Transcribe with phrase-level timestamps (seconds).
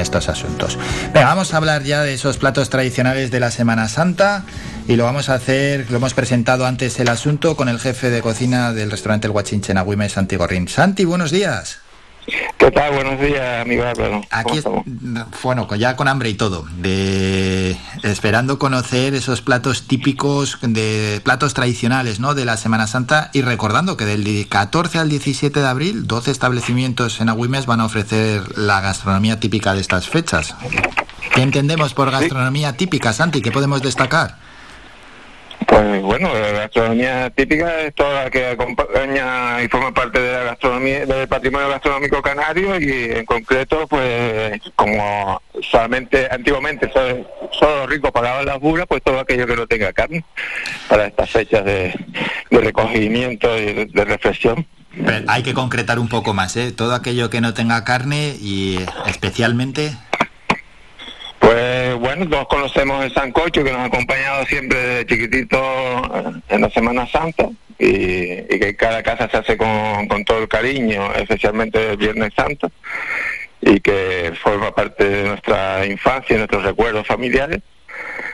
[0.00, 0.78] estos asuntos.
[1.14, 4.44] Vamos a hablar ya de esos platos tradicionales de la Semana Santa
[4.88, 8.22] y lo vamos a hacer, lo hemos presentado antes el asunto con el jefe de
[8.22, 10.68] cocina del restaurante El Guachinche en Agüime, Santi Gorrín.
[10.68, 11.78] Santi, buenos días.
[12.26, 12.94] ¿Qué tal?
[12.94, 13.84] Buenos días, amigo
[14.30, 14.60] Aquí,
[15.42, 22.20] bueno, ya con hambre y todo, de esperando conocer esos platos típicos, de platos tradicionales,
[22.20, 22.34] ¿no?
[22.34, 27.20] De la Semana Santa y recordando que del 14 al 17 de abril, 12 establecimientos
[27.20, 30.54] en Agüimes van a ofrecer la gastronomía típica de estas fechas.
[31.34, 33.42] ¿Qué entendemos por gastronomía típica, Santi?
[33.42, 34.36] ¿Qué podemos destacar?
[35.72, 40.42] Pues bueno, la gastronomía típica es toda la que acompaña y forma parte de la
[40.42, 47.26] gastronomía, del patrimonio gastronómico canario y en concreto, pues como solamente antiguamente solo,
[47.78, 50.26] los ricos pagaban las burras, pues todo aquello que no tenga carne
[50.90, 51.98] para estas fechas de,
[52.50, 54.66] recogimiento y de, reflexión.
[55.26, 56.72] hay que concretar un poco más, ¿eh?
[56.72, 59.96] Todo aquello que no tenga carne y especialmente
[61.42, 65.62] pues bueno, todos conocemos el sancocho que nos ha acompañado siempre desde chiquitito
[66.48, 71.92] en la Semana Santa y, que cada casa se hace con, todo el cariño, especialmente
[71.92, 72.72] el Viernes Santo,
[73.60, 77.60] y que forma parte de nuestra infancia y nuestros recuerdos familiares.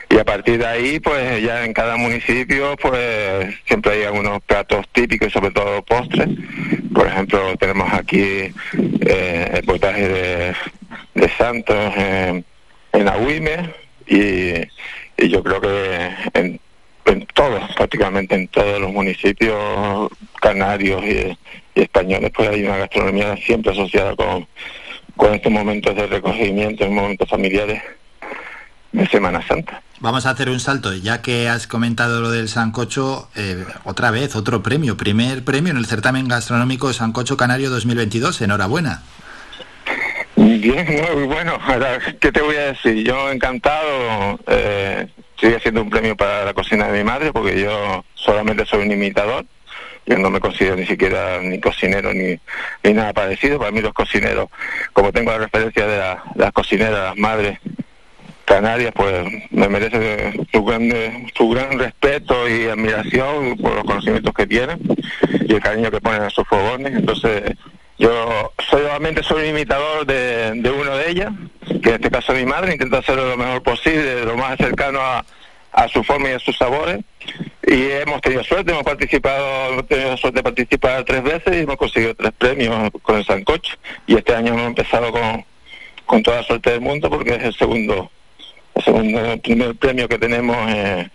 [0.09, 4.87] Y a partir de ahí, pues ya en cada municipio, pues siempre hay algunos platos
[4.91, 6.29] típicos sobre todo postres.
[6.91, 8.51] Por ejemplo, tenemos aquí
[9.05, 10.55] eh, el potaje de,
[11.13, 11.93] de Santos.
[11.95, 12.43] Eh,
[12.99, 13.73] en Agüime
[14.07, 16.59] y, yo creo que en,
[17.33, 20.09] todos, prácticamente en todos los municipios
[20.41, 21.37] canarios y,
[21.75, 24.47] españoles, pues hay una gastronomía siempre asociada con,
[25.15, 27.81] con estos momentos de recogimiento, momentos familiares
[28.91, 29.81] de Semana Santa.
[30.01, 34.35] Vamos a hacer un salto, ya que has comentado lo del Sancocho, eh, otra vez,
[34.35, 38.41] otro premio, primer premio en el certamen gastronómico Sancocho Canario 2022.
[38.41, 39.03] Enhorabuena.
[40.59, 41.57] Bien, muy bueno.
[42.19, 43.05] ¿Qué te voy a decir?
[43.05, 44.37] Yo encantado.
[44.45, 45.07] Eh,
[45.39, 48.91] sigue siendo un premio para la cocina de mi madre porque yo solamente soy un
[48.91, 49.45] imitador.
[50.05, 52.37] Yo no me considero ni siquiera ni cocinero ni,
[52.83, 53.57] ni nada parecido.
[53.57, 54.49] Para mí los cocineros,
[54.91, 57.57] como tengo la referencia de la, las cocineras, las madres
[58.43, 60.91] canarias, pues me merece su gran,
[61.35, 64.77] su gran respeto y admiración por los conocimientos que tienen
[65.47, 66.95] y el cariño que ponen a sus fogones.
[66.95, 67.43] Entonces,
[67.99, 71.33] yo solamente soy un imitador de, uno de ellas,
[71.83, 75.01] que en este caso es mi madre, intento hacerlo lo mejor posible, lo más cercano
[75.01, 75.25] a,
[75.89, 76.99] su forma y a sus sabores.
[77.67, 81.75] Y hemos tenido suerte, hemos participado, hemos tenido suerte de participar tres veces y hemos
[81.75, 83.75] conseguido tres premios con el Sancocho.
[84.07, 85.45] Y este año hemos empezado con,
[86.05, 88.09] con toda la suerte del mundo porque es el segundo,
[88.75, 91.11] el segundo primer premio que tenemos en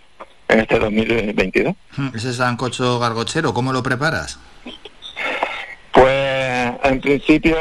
[0.59, 1.75] este 2022.
[2.13, 4.39] Ese Sancocho gargochero, ¿cómo lo preparas?
[6.87, 7.57] En principio,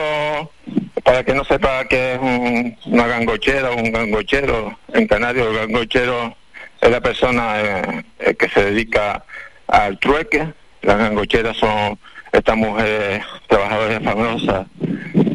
[1.03, 5.57] para que no sepa que es un, una gangochera o un gangochero, en Canarias el
[5.57, 6.37] gangochero
[6.81, 9.25] es la persona eh, que se dedica
[9.67, 10.53] al trueque.
[10.83, 11.99] Las gangocheras son
[12.33, 14.67] estas mujeres trabajadoras famosas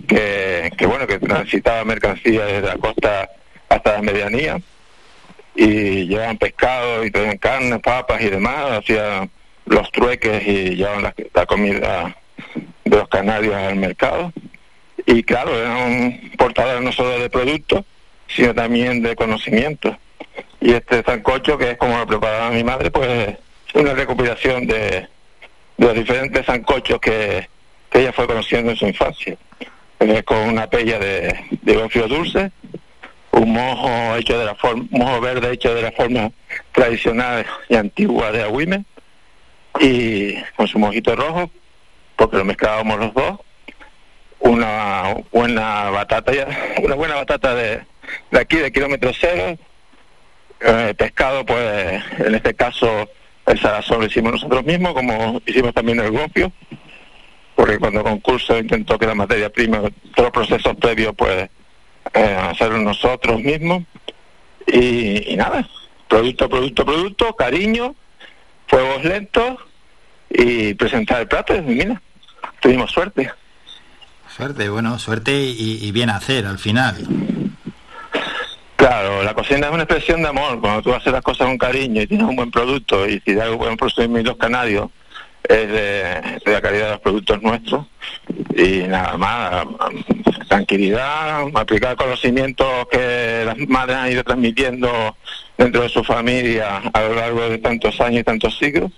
[0.07, 3.29] que, que bueno, que transitaban mercancía desde la costa
[3.69, 4.59] hasta la medianía
[5.55, 9.29] y llevan pescado y traían carne, papas y demás, hacían
[9.66, 12.16] los trueques y llevaban la comida
[12.89, 14.33] de los canarios al mercado.
[15.05, 17.85] Y claro, era un portador no solo de productos,
[18.27, 19.97] sino también de conocimiento.
[20.61, 25.07] Y este sancocho, que es como lo preparaba mi madre, pues es una recopilación de,
[25.78, 27.47] los diferentes sancochos que,
[27.91, 29.35] ella fue conociendo en su infancia.
[30.25, 32.51] con una pella de, de dulce,
[33.31, 36.31] un mojo hecho de la forma, mojo verde hecho de la forma
[36.72, 38.83] tradicional y antigua de Agüime,
[39.79, 41.49] y con su mojito rojo,
[42.19, 43.40] porque lo mezclábamos los dos,
[44.40, 46.34] una buena batata,
[46.84, 47.81] una buena batata de,
[48.30, 49.57] de aquí, de kilómetro cero,
[50.59, 53.09] eh, pescado, pues en este caso
[53.46, 56.52] el salazón lo hicimos nosotros mismos, como hicimos también el gofio,
[57.56, 59.79] porque cuando concurso intentó que la materia prima,
[60.13, 61.50] todos los procesos previos, pues
[62.13, 63.84] eh, hacerlo nosotros mismos.
[64.67, 65.67] Y, nada,
[66.09, 67.96] producto, producto, producto, cariño,
[68.67, 69.58] fuegos lentos
[70.29, 71.55] y presentar el plato.
[71.55, 72.02] Y mira,
[72.59, 73.32] tuvimos suerte.
[74.35, 76.96] Suerte, bueno, suerte y, bien hacer al final.
[78.76, 80.61] Claro, la cocina es una expresión de amor.
[80.61, 83.41] Cuando tú haces las cosas con cariño y tienes un buen producto, y si de
[83.41, 84.90] algo buen producto los canarios,
[85.44, 87.85] es de, la calidad de los productos nuestros.
[88.56, 89.66] Y nada más,
[90.47, 95.17] tranquilidad, aplicar conocimientos que las madres han ido transmitiendo
[95.58, 98.91] dentro de su familia a lo largo de tantos años y tantos siglos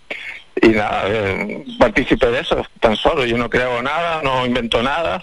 [0.62, 3.26] y nada, eh, partícipe de eso, tan solo.
[3.26, 5.22] Yo no creo nada, no invento nada,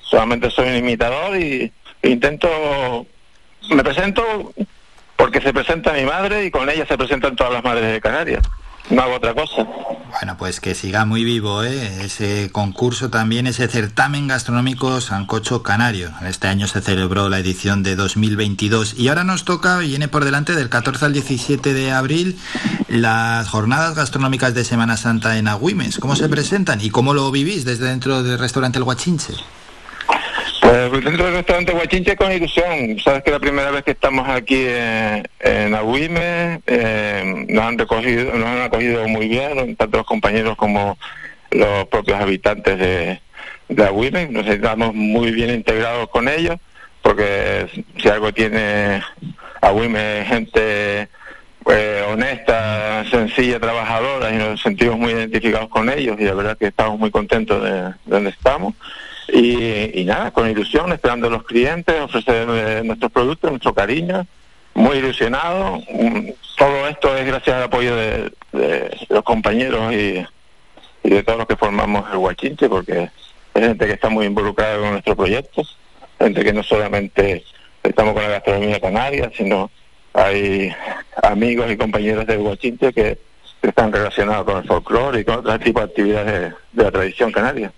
[0.00, 3.06] solamente soy un imitador y, Intento,
[3.70, 4.52] me presento
[5.16, 8.42] porque se presenta mi madre y con ella se presentan todas las madres de Canarias
[8.90, 9.66] no hago otra cosa.
[10.12, 12.04] Bueno, pues que siga muy vivo ¿eh?
[12.04, 16.10] ese concurso también, ese certamen gastronómico Sancocho Canario.
[16.26, 20.54] Este año se celebró la edición de 2022 y ahora nos toca, viene por delante
[20.54, 22.38] del 14 al 17 de abril,
[22.88, 25.98] las jornadas gastronómicas de Semana Santa en Agüimes.
[25.98, 29.34] ¿Cómo se presentan y cómo lo vivís desde dentro del restaurante El Guachinche?
[30.66, 32.98] Pues dentro del restaurante Huachinche con ilusión.
[32.98, 38.34] Sabes que la primera vez que estamos aquí en, en Agüime eh, nos han recogido,
[38.34, 40.98] nos han acogido muy bien, tanto los compañeros como
[41.52, 43.20] los propios habitantes de,
[43.68, 44.28] de.
[44.32, 46.56] Nos estamos muy bien integrados con ellos,
[47.00, 49.04] porque si algo tiene
[49.60, 51.08] Agüime gente
[52.08, 56.98] honesta, sencilla, trabajadora y nos sentimos muy identificados con ellos y la verdad que estamos
[56.98, 58.74] muy contentos de donde estamos.
[59.28, 64.26] Y, nada, con ilusión, esperando a los clientes, ofrecer eh, nuestros productos, nuestro cariño,
[64.74, 65.82] muy ilusionado.
[65.90, 68.32] Mm, todo esto es gracias al apoyo de,
[69.08, 70.24] los compañeros y,
[71.02, 73.10] de todos los que formamos el Huachinche, porque
[73.54, 75.62] es gente que está muy involucrada con nuestro proyecto,
[76.18, 77.44] gente que no solamente
[77.82, 79.70] estamos con la gastronomía canaria, sino
[80.12, 80.72] hay
[81.22, 83.18] amigos y compañeros del Huachinche que,
[83.62, 87.72] están relacionados con el folclore y con otros tipos de actividades de la tradición canaria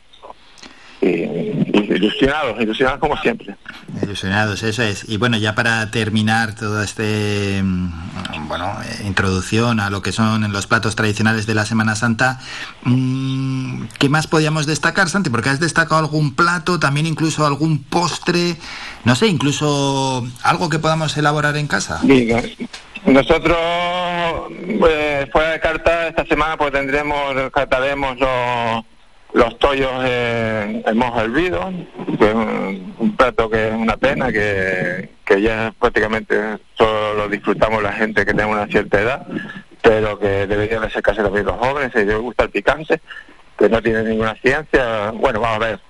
[1.01, 3.55] ilusionados, ilusionados como siempre.
[4.03, 5.09] Ilusionados, eso es.
[5.09, 10.53] Y bueno, ya para terminar toda este mm, bueno, eh, introducción a lo que son
[10.53, 12.41] los platos tradicionales de la Semana Santa,
[12.85, 15.31] mm, ¿qué más podíamos destacar, Santi?
[15.31, 18.57] Porque has destacado algún plato, también incluso algún postre,
[19.05, 22.01] no sé, incluso algo que podamos elaborar en casa.
[23.07, 23.57] Nosotros,
[24.79, 28.85] pues, fuera de carta, esta semana pues tendremos, trataremos los
[29.33, 30.38] los tollos en,
[30.95, 31.73] mojo hervido,
[32.19, 37.83] que es un, plato que es una pena, que, que ya prácticamente solo lo disfrutamos
[37.83, 39.27] la gente que tiene una cierta edad,
[39.83, 43.01] pero que debería de ser casi los jóvenes, si les gusta el picante,
[43.59, 45.11] que no tiene ninguna ciencia.
[45.13, 45.81] Bueno, vamos a ver.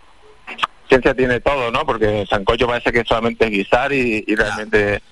[0.89, 1.85] Ciencia tiene todo, ¿no?
[1.85, 5.03] Porque sancocho parece que solamente es guisar y, realmente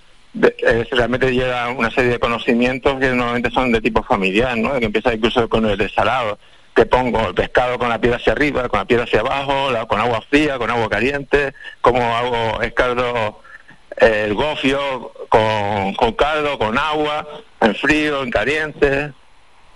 [0.90, 4.78] realmente lleva una serie de conocimientos que normalmente son de tipo familiar, ¿no?
[4.78, 6.38] Que empieza incluso con el desalado
[6.76, 9.98] que pongo el pescado con la piel hacia arriba, con la piel hacia abajo, con
[9.98, 13.40] agua fría, con agua caliente, como hago escaldo
[13.96, 17.26] el gofio con, con caldo, con agua,
[17.62, 19.10] en frío, en caliente,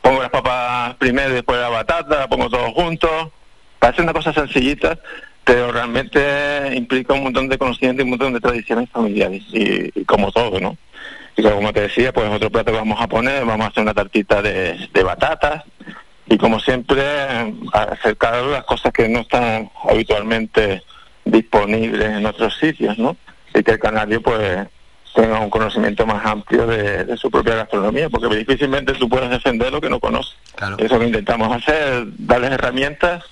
[0.03, 3.33] pongo las papas primero y después la batata, pongo todo junto,
[3.79, 4.99] parece una cosa sencillita,
[5.43, 10.31] pero realmente implica un montón de conocimientos y un montón de tradiciones familiares, y, como
[10.33, 10.77] todo, ¿no?
[11.35, 13.95] Y como te decía, pues otro plato que vamos a poner, vamos a hacer una
[13.95, 15.65] tartita de, de batatas,
[16.31, 17.03] y como siempre
[17.73, 20.81] acercar las cosas que no están habitualmente
[21.25, 23.17] disponibles en otros sitios, ¿no?
[23.53, 24.69] Y que el canario pues
[25.13, 29.81] tenga un conocimiento más amplio de, su propia gastronomía, porque difícilmente tú puedes defender lo
[29.81, 30.37] que no conoces.
[30.57, 33.25] Eso Eso que intentamos hacer, darles herramientas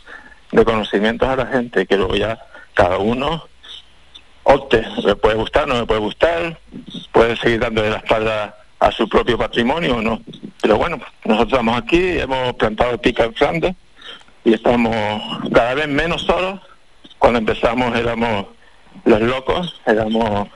[0.51, 2.41] de conocimientos a la gente, que luego ya
[2.75, 3.47] cada uno
[4.43, 6.59] opte, me puede gustar, no me puede gustar,
[7.13, 10.23] puede seguir dándole la espalda a su propio patrimonio o no.
[10.63, 13.75] Pero bueno, nosotros estamos aquí, hemos plantado pica en Flandes
[14.45, 15.23] y estamos
[15.53, 16.61] cada vez menos solos.
[17.19, 18.47] Cuando empezamos éramos
[19.05, 20.49] los locos, éramos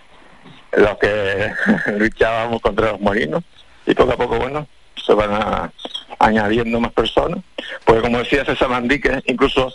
[0.72, 1.50] los que
[1.98, 3.42] luchábamos contra los molinos
[3.86, 4.66] y poco a poco, bueno,
[5.04, 5.72] se van
[6.18, 7.40] añadiendo más personas.
[7.84, 9.72] Porque como decía César Mandique, incluso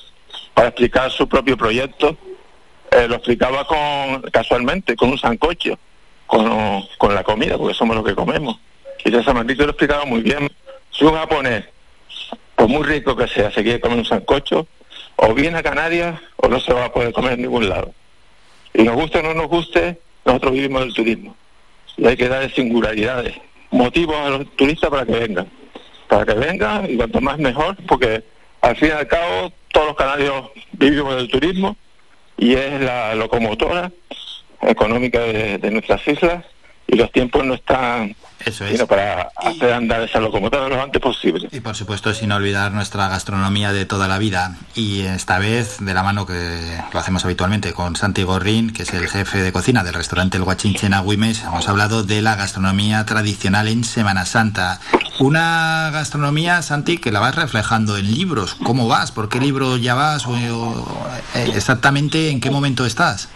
[0.53, 2.17] para explicar su propio proyecto,
[2.91, 5.77] eh, lo explicaba con casualmente, con un sancocho
[6.27, 8.59] con, con la comida, porque somos los que comemos.
[9.03, 10.49] Y César Maldito lo explicaba muy bien.
[10.91, 11.65] Si un japonés,
[12.55, 14.67] por muy rico que sea, se quiere comer un sancocho,
[15.15, 17.93] o viene a Canarias o no se va a poder comer en ningún lado.
[18.73, 21.35] Y nos guste o no nos guste, nosotros vivimos del turismo.
[21.97, 23.35] Y hay que darle singularidades,
[23.71, 25.47] motivos a los turistas para que vengan.
[26.07, 28.23] Para que vengan, y cuanto más mejor, porque
[28.61, 31.75] al fin y al cabo todos los canarios vivimos del turismo
[32.37, 33.91] y es la locomotora
[34.61, 36.43] económica de, nuestras islas
[36.87, 38.81] y los tiempos no están Eso es.
[38.85, 41.49] para hacer andar esa locomotora lo antes posible.
[41.51, 45.93] Y por supuesto sin olvidar nuestra gastronomía de toda la vida y esta vez de
[45.93, 46.33] la mano que
[46.93, 50.43] lo hacemos habitualmente con Santi Gorrín, que es el jefe de cocina del restaurante El
[50.43, 54.79] Guachinche en Agüimes, hemos hablado de la gastronomía tradicional en Semana Santa.
[55.19, 58.55] Una gastronomía, Santi, que la vas reflejando en libros.
[58.55, 59.11] ¿Cómo vas?
[59.11, 60.25] ¿Por qué libro ya vas?
[60.27, 60.35] o,
[61.35, 63.29] eh, exactamente en qué momento estás?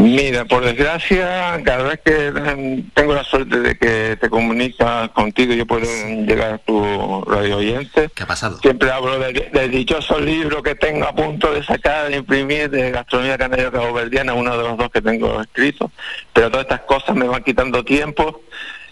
[0.00, 5.52] Mira, por desgracia, cada vez que em, tengo la suerte de que te comunicas contigo,
[5.52, 5.84] yo puedo
[6.26, 8.08] llegar a tu radio oyente.
[8.14, 8.58] ¿Qué ha pasado?
[8.60, 13.36] Siempre hablo del, dichoso libro que tengo a punto de sacar, de imprimir, de Gastronomía
[13.36, 15.92] Canaria Caboverdiana, uno de los dos que tengo escrito.
[16.32, 18.40] Pero todas estas cosas me van quitando tiempo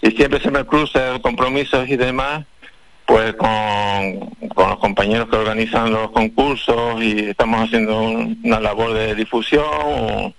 [0.02, 2.44] y siempre se me cruzan compromisos y demás
[3.06, 4.20] pues con,
[4.54, 10.34] con, los compañeros que organizan los concursos y estamos haciendo una labor de difusión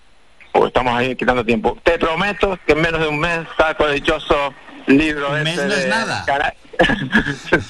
[0.68, 1.78] estamos ahí quitando tiempo.
[1.84, 4.54] Te prometo que en menos de un mes saco el dichoso
[4.88, 5.32] libro.
[5.32, 6.25] Un mes no es nada.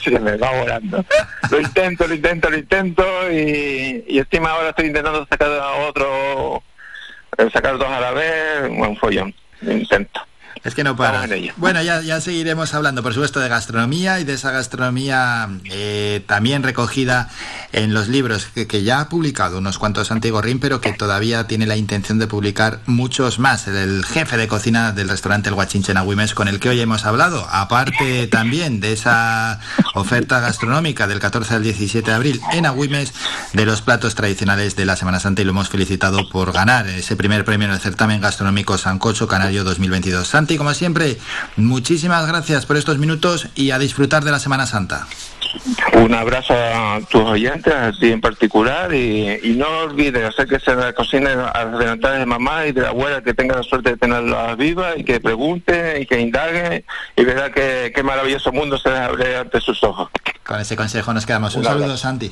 [0.02, 1.04] Se me va volando.
[1.50, 5.50] lo intento, lo intento, lo intento y, y encima ahora estoy intentando sacar
[5.88, 6.64] otro,
[7.38, 9.34] eh, sacar dos a la vez, un follón.
[9.62, 10.29] Lo intento.
[10.64, 11.26] Es que no para.
[11.56, 16.64] Bueno, ya, ya seguiremos hablando, por supuesto, de gastronomía y de esa gastronomía eh, también
[16.64, 17.30] recogida
[17.72, 21.66] en los libros que, ya ha publicado unos cuantos Santiago Rin, pero que todavía tiene
[21.66, 23.68] la intención de publicar muchos más.
[23.68, 27.06] El, jefe de cocina del restaurante El Guachinche en Agüimes, con el que hoy hemos
[27.06, 29.60] hablado, aparte también de esa
[29.94, 33.14] oferta gastronómica del 14 al 17 de abril en Agüimes,
[33.54, 37.16] de los platos tradicionales de la Semana Santa, y lo hemos felicitado por ganar ese
[37.16, 40.28] primer premio en el certamen gastronómico Sancocho Canario 2022
[40.58, 41.18] como siempre,
[41.56, 45.08] muchísimas gracias por estos minutos y a disfrutar de la Semana Santa.
[45.94, 50.76] Un abrazo a tus oyentes, a ti en particular, y, no olvides hacer que se
[50.76, 53.98] la cocina a las de mamá y de la abuela que tenga la suerte de
[53.98, 58.90] tenerla viva y que pregunte y que indague y verá que, qué maravilloso mundo se
[58.90, 60.10] abre ante sus ojos.
[60.46, 61.56] Con ese consejo nos quedamos.
[61.56, 62.32] Un, saludo, Santi.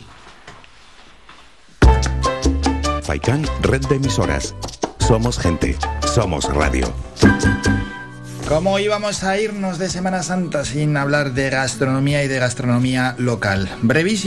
[3.04, 4.56] Faikan, red de emisoras.
[5.00, 5.78] Somos gente,
[6.14, 6.94] somos radio.
[8.48, 13.70] ¿Cómo íbamos a irnos de Semana Santa sin hablar de gastronomía y de gastronomía local?
[13.82, 14.26] Brevísimo.